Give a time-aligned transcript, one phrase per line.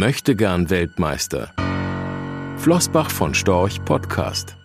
[0.00, 1.52] möchte gern Weltmeister.
[2.56, 4.56] Flossbach von Storch Podcast.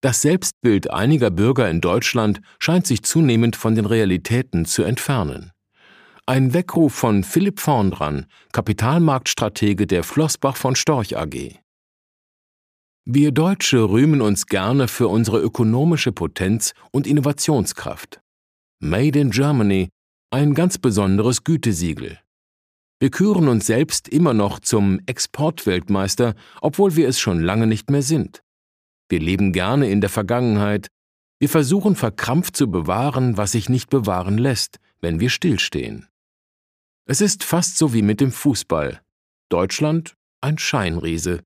[0.00, 5.50] Das Selbstbild einiger Bürger in Deutschland scheint sich zunehmend von den Realitäten zu entfernen.
[6.24, 11.58] Ein Weckruf von Philipp Vorndran, Kapitalmarktstratege der Flossbach von Storch AG.
[13.04, 18.22] Wir Deutsche rühmen uns gerne für unsere ökonomische Potenz und Innovationskraft.
[18.78, 19.90] Made in Germany,
[20.30, 22.18] ein ganz besonderes Gütesiegel.
[23.00, 28.02] Wir küren uns selbst immer noch zum Exportweltmeister, obwohl wir es schon lange nicht mehr
[28.02, 28.42] sind.
[29.08, 30.88] Wir leben gerne in der Vergangenheit.
[31.38, 36.08] Wir versuchen verkrampft zu bewahren, was sich nicht bewahren lässt, wenn wir stillstehen.
[37.06, 39.00] Es ist fast so wie mit dem Fußball.
[39.48, 41.40] Deutschland ein Scheinriese.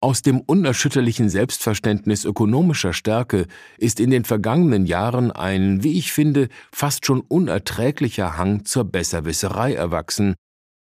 [0.00, 3.46] Aus dem unerschütterlichen Selbstverständnis ökonomischer Stärke
[3.78, 9.74] ist in den vergangenen Jahren ein, wie ich finde, fast schon unerträglicher Hang zur Besserwisserei
[9.74, 10.36] erwachsen,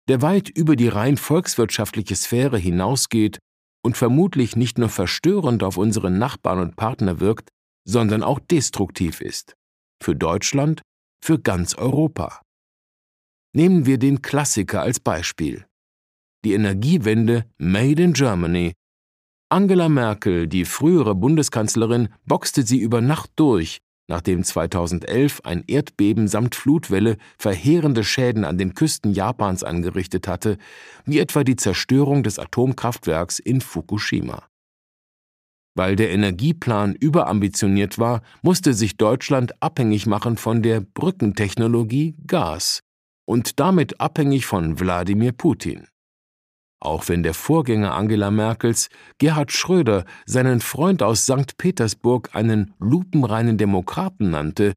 [0.08, 3.40] der weit über die rein volkswirtschaftliche Sphäre hinausgeht
[3.84, 7.50] und vermutlich nicht nur verstörend auf unsere Nachbarn und Partner wirkt,
[7.86, 9.56] sondern auch destruktiv ist.
[10.02, 10.82] Für Deutschland,
[11.24, 12.42] für ganz Europa.
[13.54, 15.66] Nehmen wir den Klassiker als Beispiel.
[16.46, 18.74] Die Energiewende Made in Germany.
[19.52, 26.56] Angela Merkel, die frühere Bundeskanzlerin, boxte sie über Nacht durch, nachdem 2011 ein Erdbeben samt
[26.56, 30.58] Flutwelle verheerende Schäden an den Küsten Japans angerichtet hatte,
[31.04, 34.48] wie etwa die Zerstörung des Atomkraftwerks in Fukushima.
[35.76, 42.84] Weil der Energieplan überambitioniert war, musste sich Deutschland abhängig machen von der Brückentechnologie Gas
[43.26, 45.91] und damit abhängig von Wladimir Putin.
[46.82, 51.56] Auch wenn der Vorgänger Angela Merkels, Gerhard Schröder, seinen Freund aus St.
[51.58, 54.74] Petersburg einen lupenreinen Demokraten nannte,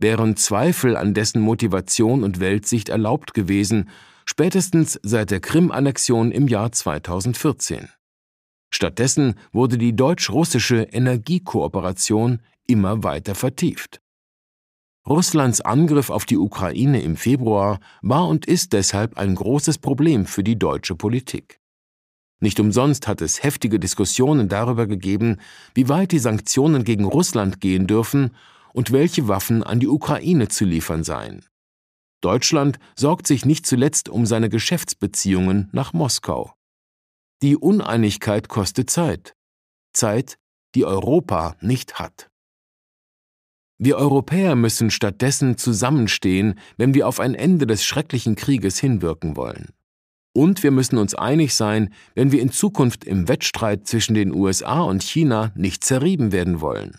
[0.00, 3.88] wären Zweifel an dessen Motivation und Weltsicht erlaubt gewesen,
[4.26, 7.88] spätestens seit der Krim-Annexion im Jahr 2014.
[8.72, 14.00] Stattdessen wurde die deutsch-russische Energiekooperation immer weiter vertieft.
[15.06, 20.42] Russlands Angriff auf die Ukraine im Februar war und ist deshalb ein großes Problem für
[20.42, 21.60] die deutsche Politik.
[22.40, 25.40] Nicht umsonst hat es heftige Diskussionen darüber gegeben,
[25.74, 28.34] wie weit die Sanktionen gegen Russland gehen dürfen
[28.72, 31.44] und welche Waffen an die Ukraine zu liefern seien.
[32.22, 36.54] Deutschland sorgt sich nicht zuletzt um seine Geschäftsbeziehungen nach Moskau.
[37.42, 39.34] Die Uneinigkeit kostet Zeit.
[39.92, 40.38] Zeit,
[40.74, 42.30] die Europa nicht hat.
[43.84, 49.74] Wir Europäer müssen stattdessen zusammenstehen, wenn wir auf ein Ende des schrecklichen Krieges hinwirken wollen.
[50.32, 54.80] Und wir müssen uns einig sein, wenn wir in Zukunft im Wettstreit zwischen den USA
[54.80, 56.98] und China nicht zerrieben werden wollen.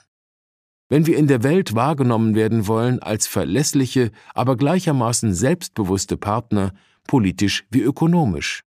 [0.88, 6.72] Wenn wir in der Welt wahrgenommen werden wollen als verlässliche, aber gleichermaßen selbstbewusste Partner,
[7.08, 8.62] politisch wie ökonomisch.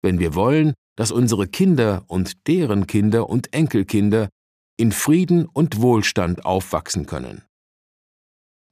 [0.00, 4.30] Wenn wir wollen, dass unsere Kinder und deren Kinder und Enkelkinder
[4.76, 7.42] in Frieden und Wohlstand aufwachsen können.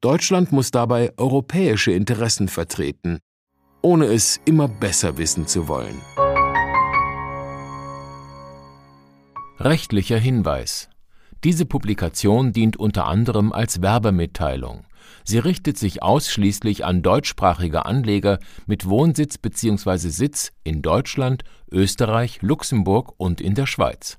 [0.00, 3.20] Deutschland muss dabei europäische Interessen vertreten,
[3.82, 6.00] ohne es immer besser wissen zu wollen.
[9.60, 10.88] Rechtlicher Hinweis.
[11.44, 14.84] Diese Publikation dient unter anderem als Werbemitteilung.
[15.24, 20.08] Sie richtet sich ausschließlich an deutschsprachige Anleger mit Wohnsitz bzw.
[20.08, 24.18] Sitz in Deutschland, Österreich, Luxemburg und in der Schweiz.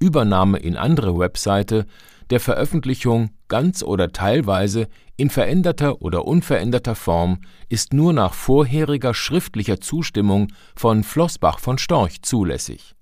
[0.00, 1.86] Übernahme in andere Webseite,
[2.30, 9.80] der Veröffentlichung ganz oder teilweise in veränderter oder unveränderter Form ist nur nach vorheriger schriftlicher
[9.80, 12.94] Zustimmung von Flossbach von Storch zulässig.